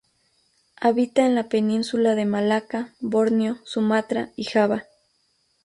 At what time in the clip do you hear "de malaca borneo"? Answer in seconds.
2.15-3.59